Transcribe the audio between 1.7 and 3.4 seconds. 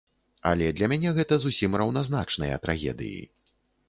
раўназначныя трагедыі.